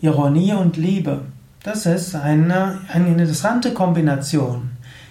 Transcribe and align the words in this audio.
Ironie 0.00 0.54
und 0.54 0.78
Liebe. 0.78 1.20
Das 1.62 1.84
ist 1.84 2.14
eine, 2.14 2.78
eine 2.90 3.08
interessante 3.08 3.74
Kombination. 3.74 4.70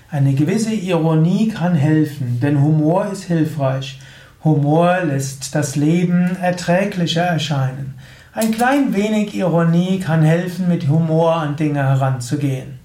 Eine 0.10 0.34
gewisse 0.34 0.74
Ironie 0.74 1.50
kann 1.50 1.76
helfen, 1.76 2.40
denn 2.42 2.64
Humor 2.64 3.06
ist 3.12 3.26
hilfreich. 3.26 4.00
Humor 4.44 5.02
lässt 5.04 5.54
das 5.54 5.76
Leben 5.76 6.36
erträglicher 6.42 7.22
erscheinen. 7.22 7.94
Ein 8.34 8.52
klein 8.52 8.96
wenig 8.96 9.36
Ironie 9.36 10.00
kann 10.00 10.22
helfen, 10.22 10.70
mit 10.70 10.88
Humor 10.88 11.36
an 11.36 11.58
Dinge 11.58 11.84
heranzugehen. 11.84 12.80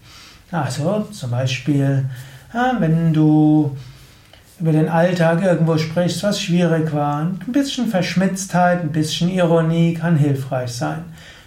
Also 0.50 1.06
zum 1.12 1.30
Beispiel, 1.30 2.06
wenn 2.80 3.12
du 3.12 3.76
über 4.58 4.72
den 4.72 4.88
Alltag 4.88 5.44
irgendwo 5.44 5.78
sprichst, 5.78 6.24
was 6.24 6.40
schwierig 6.40 6.92
war, 6.92 7.20
ein 7.20 7.38
bisschen 7.46 7.86
Verschmitztheit, 7.86 8.80
ein 8.80 8.90
bisschen 8.90 9.28
Ironie 9.28 9.94
kann 9.94 10.16
hilfreich 10.16 10.72
sein. 10.72 11.04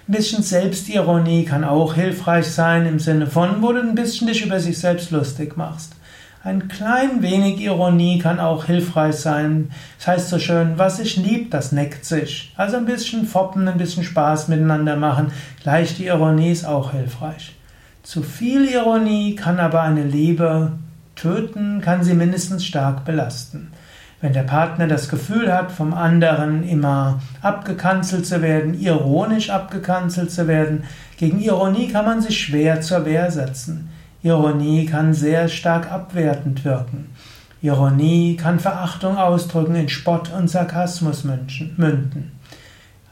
Ein 0.08 0.14
bisschen 0.14 0.44
Selbstironie 0.44 1.44
kann 1.44 1.66
auch 1.66 1.94
hilfreich 1.94 2.48
sein 2.48 2.86
im 2.86 3.00
Sinne 3.00 3.28
von, 3.28 3.62
wo 3.62 3.74
du 3.74 3.82
ein 3.82 3.96
bisschen 3.96 4.28
dich 4.28 4.46
über 4.46 4.62
sich 4.62 4.80
selbst 4.80 5.12
lustig 5.12 5.58
machst. 5.58 5.96
Ein 6.42 6.70
klein 6.70 7.22
wenig 7.22 7.60
Ironie 7.60 8.20
kann 8.20 8.40
auch 8.40 8.64
hilfreich 8.64 9.16
sein. 9.16 9.72
Das 9.98 10.08
heißt 10.08 10.30
so 10.30 10.40
schön, 10.40 10.78
was 10.78 10.96
sich 10.96 11.18
liebt, 11.18 11.54
das 11.54 11.74
neckt 11.74 12.06
sich. 12.06 12.54
Also 12.56 12.78
ein 12.78 12.86
bisschen 12.86 13.26
foppen, 13.26 13.68
ein 13.68 13.78
bisschen 13.78 14.06
Spaß 14.06 14.48
miteinander 14.48 14.96
machen. 14.96 15.34
Leichte 15.66 16.04
Ironie 16.04 16.52
ist 16.52 16.64
auch 16.64 16.92
hilfreich. 16.94 17.56
Zu 18.04 18.24
viel 18.24 18.66
Ironie 18.70 19.36
kann 19.36 19.60
aber 19.60 19.82
eine 19.82 20.04
Liebe 20.04 20.72
töten, 21.18 21.82
kann 21.82 22.06
sie 22.06 22.14
mindestens 22.14 22.66
stark 22.66 23.04
belasten. 23.04 23.72
Wenn 24.22 24.32
der 24.32 24.44
Partner 24.44 24.88
das 24.88 25.10
Gefühl 25.10 25.54
hat, 25.54 25.74
vom 25.74 25.94
anderen 25.94 26.64
immer 26.64 27.22
abgekanzelt 27.42 28.26
zu 28.26 28.42
werden, 28.42 28.80
ironisch 28.80 29.50
abgekanzelt 29.50 30.32
zu 30.32 30.48
werden, 30.48 30.86
gegen 31.18 31.42
Ironie 31.42 31.90
kann 31.90 32.06
man 32.06 32.22
sich 32.22 32.40
schwer 32.40 32.80
zur 32.80 33.04
Wehr 33.04 33.30
setzen. 33.30 33.90
Ironie 34.22 34.86
kann 34.86 35.14
sehr 35.14 35.48
stark 35.48 35.92
abwertend 35.92 36.66
wirken. 36.66 37.10
Ironie 37.62 38.36
kann 38.36 38.60
Verachtung 38.60 39.18
ausdrücken, 39.18 39.76
in 39.76 39.90
Spott 39.90 40.32
und 40.32 40.50
Sarkasmus 40.50 41.24
münden. 41.24 42.32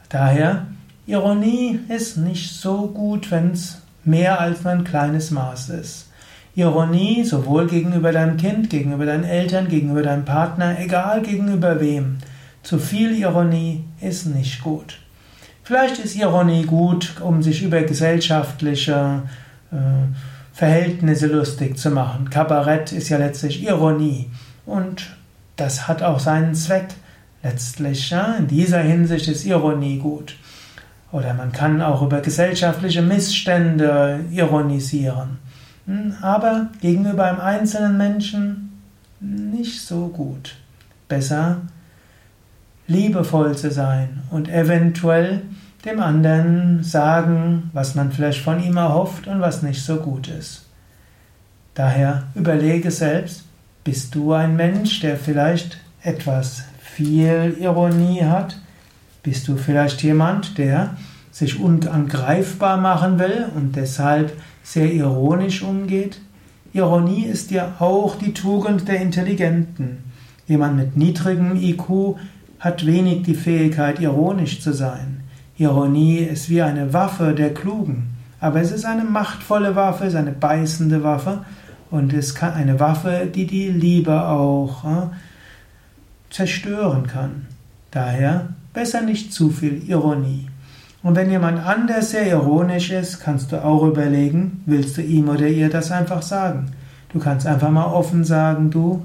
Daher, 0.08 0.66
Ironie 1.06 1.80
ist 1.88 2.16
nicht 2.16 2.50
so 2.54 2.88
gut, 2.88 3.30
wenn 3.30 3.52
es 3.52 3.82
mehr 4.04 4.40
als 4.40 4.64
ein 4.66 4.84
kleines 4.84 5.30
Maß 5.30 5.70
ist. 5.70 6.08
Ironie 6.54 7.24
sowohl 7.24 7.66
gegenüber 7.66 8.10
deinem 8.10 8.36
Kind, 8.36 8.68
gegenüber 8.68 9.06
deinen 9.06 9.24
Eltern, 9.24 9.68
gegenüber 9.68 10.02
deinem 10.02 10.24
Partner, 10.24 10.78
egal 10.80 11.22
gegenüber 11.22 11.80
wem. 11.80 12.18
Zu 12.62 12.78
viel 12.78 13.16
Ironie 13.16 13.84
ist 14.00 14.26
nicht 14.26 14.62
gut. 14.62 14.98
Vielleicht 15.62 15.98
ist 15.98 16.16
Ironie 16.16 16.64
gut, 16.64 17.14
um 17.20 17.42
sich 17.42 17.62
über 17.62 17.82
gesellschaftliche 17.82 19.22
äh, 19.70 19.76
Verhältnisse 20.58 21.28
lustig 21.28 21.78
zu 21.78 21.88
machen. 21.88 22.30
Kabarett 22.30 22.90
ist 22.90 23.10
ja 23.10 23.16
letztlich 23.16 23.62
Ironie 23.62 24.28
und 24.66 25.16
das 25.54 25.86
hat 25.86 26.02
auch 26.02 26.18
seinen 26.18 26.56
Zweck. 26.56 26.88
Letztlich, 27.44 28.10
ja, 28.10 28.34
in 28.34 28.48
dieser 28.48 28.80
Hinsicht 28.80 29.28
ist 29.28 29.46
Ironie 29.46 29.98
gut. 29.98 30.34
Oder 31.12 31.32
man 31.32 31.52
kann 31.52 31.80
auch 31.80 32.02
über 32.02 32.20
gesellschaftliche 32.22 33.02
Missstände 33.02 34.18
ironisieren. 34.32 35.38
Hm, 35.86 36.14
aber 36.22 36.70
gegenüber 36.80 37.26
einem 37.26 37.38
einzelnen 37.38 37.96
Menschen 37.96 38.82
nicht 39.20 39.80
so 39.80 40.08
gut. 40.08 40.56
Besser 41.06 41.58
liebevoll 42.88 43.56
zu 43.56 43.70
sein 43.70 44.24
und 44.32 44.48
eventuell 44.48 45.42
dem 45.84 46.00
anderen 46.00 46.82
sagen, 46.82 47.70
was 47.72 47.94
man 47.94 48.12
vielleicht 48.12 48.42
von 48.42 48.62
ihm 48.62 48.76
erhofft 48.76 49.26
und 49.26 49.40
was 49.40 49.62
nicht 49.62 49.82
so 49.82 49.96
gut 49.96 50.28
ist. 50.28 50.66
Daher 51.74 52.24
überlege 52.34 52.90
selbst, 52.90 53.44
bist 53.84 54.14
du 54.14 54.32
ein 54.32 54.56
Mensch, 54.56 55.00
der 55.00 55.16
vielleicht 55.16 55.78
etwas 56.02 56.64
viel 56.80 57.56
Ironie 57.60 58.24
hat? 58.24 58.58
Bist 59.22 59.46
du 59.46 59.56
vielleicht 59.56 60.02
jemand, 60.02 60.58
der 60.58 60.96
sich 61.30 61.60
unangreifbar 61.60 62.76
machen 62.76 63.18
will 63.18 63.46
und 63.54 63.76
deshalb 63.76 64.32
sehr 64.64 64.92
ironisch 64.92 65.62
umgeht? 65.62 66.20
Ironie 66.72 67.24
ist 67.24 67.50
ja 67.50 67.76
auch 67.78 68.16
die 68.16 68.34
Tugend 68.34 68.88
der 68.88 69.00
Intelligenten. 69.00 69.98
Jemand 70.48 70.76
mit 70.76 70.96
niedrigem 70.96 71.56
IQ 71.56 72.16
hat 72.58 72.84
wenig 72.84 73.22
die 73.22 73.34
Fähigkeit, 73.34 74.00
ironisch 74.00 74.60
zu 74.60 74.72
sein. 74.72 75.22
Ironie 75.58 76.18
ist 76.18 76.48
wie 76.50 76.62
eine 76.62 76.92
Waffe 76.92 77.34
der 77.34 77.52
Klugen, 77.52 78.10
aber 78.38 78.60
es 78.60 78.70
ist 78.70 78.84
eine 78.84 79.02
machtvolle 79.02 79.74
Waffe, 79.74 80.04
es 80.04 80.12
ist 80.12 80.18
eine 80.18 80.30
beißende 80.30 81.02
Waffe 81.02 81.44
und 81.90 82.12
es 82.12 82.36
kann 82.36 82.52
eine 82.52 82.78
Waffe, 82.78 83.28
die 83.34 83.44
die 83.44 83.68
Liebe 83.68 84.22
auch 84.22 84.84
äh, 84.84 85.06
zerstören 86.30 87.08
kann. 87.08 87.48
Daher 87.90 88.50
besser 88.72 89.00
nicht 89.00 89.32
zu 89.32 89.50
viel 89.50 89.82
Ironie. 89.88 90.48
Und 91.02 91.16
wenn 91.16 91.30
jemand 91.30 91.58
anders 91.66 92.12
sehr 92.12 92.28
ironisch 92.28 92.90
ist, 92.90 93.20
kannst 93.20 93.50
du 93.50 93.64
auch 93.64 93.84
überlegen, 93.84 94.62
willst 94.66 94.96
du 94.96 95.02
ihm 95.02 95.28
oder 95.28 95.48
ihr 95.48 95.70
das 95.70 95.90
einfach 95.90 96.22
sagen? 96.22 96.70
Du 97.12 97.18
kannst 97.18 97.48
einfach 97.48 97.70
mal 97.70 97.86
offen 97.86 98.22
sagen, 98.22 98.70
du, 98.70 99.04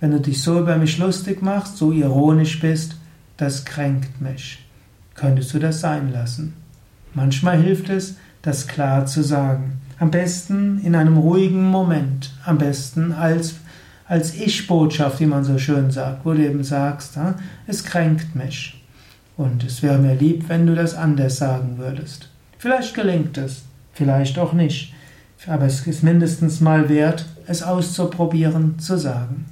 wenn 0.00 0.10
du 0.10 0.20
dich 0.20 0.42
so 0.42 0.58
über 0.58 0.76
mich 0.76 0.98
lustig 0.98 1.40
machst, 1.40 1.78
so 1.78 1.90
ironisch 1.90 2.60
bist, 2.60 2.96
das 3.38 3.64
kränkt 3.64 4.20
mich 4.20 4.65
könntest 5.16 5.52
du 5.54 5.58
das 5.58 5.80
sein 5.80 6.12
lassen. 6.12 6.54
Manchmal 7.14 7.60
hilft 7.60 7.88
es, 7.88 8.16
das 8.42 8.66
klar 8.66 9.06
zu 9.06 9.22
sagen. 9.22 9.80
Am 9.98 10.10
besten 10.10 10.78
in 10.84 10.94
einem 10.94 11.16
ruhigen 11.16 11.64
Moment. 11.70 12.32
Am 12.44 12.58
besten 12.58 13.12
als, 13.12 13.54
als 14.06 14.34
Ich-Botschaft, 14.34 15.20
wie 15.20 15.26
man 15.26 15.42
so 15.44 15.58
schön 15.58 15.90
sagt, 15.90 16.24
wo 16.24 16.34
du 16.34 16.44
eben 16.44 16.62
sagst, 16.62 17.18
es 17.66 17.84
kränkt 17.84 18.34
mich. 18.34 18.84
Und 19.36 19.64
es 19.64 19.82
wäre 19.82 19.98
mir 19.98 20.14
lieb, 20.14 20.48
wenn 20.48 20.66
du 20.66 20.74
das 20.74 20.94
anders 20.94 21.36
sagen 21.36 21.78
würdest. 21.78 22.28
Vielleicht 22.58 22.94
gelingt 22.94 23.38
es, 23.38 23.62
vielleicht 23.92 24.38
auch 24.38 24.52
nicht. 24.52 24.94
Aber 25.46 25.66
es 25.66 25.86
ist 25.86 26.02
mindestens 26.02 26.60
mal 26.60 26.88
wert, 26.88 27.26
es 27.46 27.62
auszuprobieren, 27.62 28.78
zu 28.78 28.98
sagen. 28.98 29.46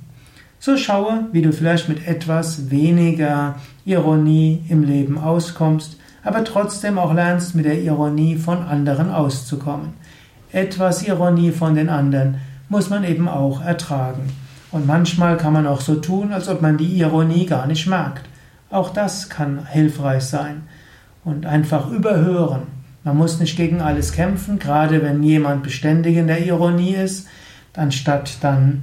So 0.64 0.78
schaue, 0.78 1.26
wie 1.32 1.42
du 1.42 1.52
vielleicht 1.52 1.90
mit 1.90 2.08
etwas 2.08 2.70
weniger 2.70 3.56
Ironie 3.84 4.64
im 4.70 4.82
Leben 4.82 5.18
auskommst, 5.18 5.98
aber 6.22 6.42
trotzdem 6.42 6.98
auch 6.98 7.12
lernst, 7.12 7.54
mit 7.54 7.66
der 7.66 7.82
Ironie 7.82 8.36
von 8.36 8.62
anderen 8.62 9.10
auszukommen. 9.10 9.92
Etwas 10.52 11.06
Ironie 11.06 11.50
von 11.50 11.74
den 11.74 11.90
anderen 11.90 12.38
muss 12.70 12.88
man 12.88 13.04
eben 13.04 13.28
auch 13.28 13.62
ertragen. 13.62 14.22
Und 14.70 14.86
manchmal 14.86 15.36
kann 15.36 15.52
man 15.52 15.66
auch 15.66 15.82
so 15.82 15.96
tun, 15.96 16.32
als 16.32 16.48
ob 16.48 16.62
man 16.62 16.78
die 16.78 16.98
Ironie 16.98 17.44
gar 17.44 17.66
nicht 17.66 17.86
mag. 17.86 18.22
Auch 18.70 18.88
das 18.88 19.28
kann 19.28 19.66
hilfreich 19.66 20.24
sein. 20.24 20.62
Und 21.24 21.44
einfach 21.44 21.90
überhören. 21.90 22.62
Man 23.02 23.18
muss 23.18 23.38
nicht 23.38 23.58
gegen 23.58 23.82
alles 23.82 24.12
kämpfen, 24.12 24.58
gerade 24.58 25.02
wenn 25.02 25.22
jemand 25.22 25.62
beständig 25.62 26.16
in 26.16 26.26
der 26.26 26.42
Ironie 26.46 26.94
ist, 26.94 27.28
anstatt 27.76 28.38
dann 28.40 28.80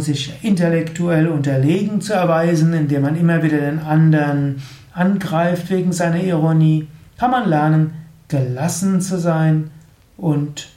sich 0.00 0.32
intellektuell 0.42 1.28
unterlegen 1.28 2.00
zu 2.00 2.12
erweisen, 2.12 2.72
indem 2.72 3.02
man 3.02 3.16
immer 3.16 3.42
wieder 3.42 3.58
den 3.58 3.78
anderen 3.78 4.62
angreift 4.92 5.70
wegen 5.70 5.92
seiner 5.92 6.22
Ironie, 6.22 6.88
kann 7.18 7.30
man 7.30 7.48
lernen, 7.48 7.92
gelassen 8.28 9.00
zu 9.00 9.18
sein 9.18 9.70
und 10.16 10.68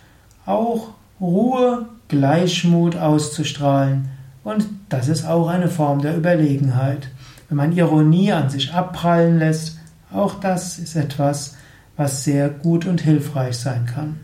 auch 0.45 0.89
Ruhe, 1.19 1.87
Gleichmut 2.07 2.95
auszustrahlen. 2.95 4.09
Und 4.43 4.67
das 4.89 5.07
ist 5.07 5.25
auch 5.25 5.47
eine 5.47 5.67
Form 5.67 6.01
der 6.01 6.15
Überlegenheit. 6.15 7.09
Wenn 7.49 7.57
man 7.57 7.71
Ironie 7.71 8.31
an 8.31 8.49
sich 8.49 8.73
abprallen 8.73 9.39
lässt, 9.39 9.79
auch 10.11 10.35
das 10.35 10.79
ist 10.79 10.95
etwas, 10.95 11.57
was 11.97 12.23
sehr 12.23 12.49
gut 12.49 12.85
und 12.85 13.01
hilfreich 13.01 13.57
sein 13.57 13.85
kann. 13.85 14.19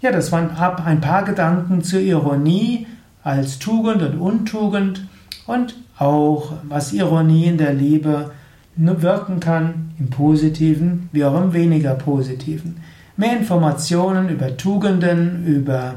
Ja, 0.00 0.12
das 0.12 0.32
waren 0.32 0.50
ab 0.50 0.82
ein 0.84 1.00
paar 1.00 1.24
Gedanken 1.24 1.82
zur 1.82 2.00
Ironie 2.00 2.86
als 3.26 3.58
Tugend 3.58 4.00
und 4.02 4.20
Untugend 4.20 5.08
und 5.48 5.74
auch 5.98 6.52
was 6.68 6.92
Ironie 6.92 7.46
in 7.46 7.58
der 7.58 7.72
Liebe 7.72 8.30
wirken 8.76 9.40
kann, 9.40 9.90
im 9.98 10.10
positiven 10.10 11.08
wie 11.10 11.24
auch 11.24 11.42
im 11.42 11.52
weniger 11.52 11.94
positiven. 11.94 12.76
Mehr 13.16 13.36
Informationen 13.36 14.28
über 14.28 14.56
Tugenden, 14.56 15.44
über 15.44 15.96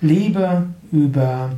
Liebe, 0.00 0.68
über 0.90 1.50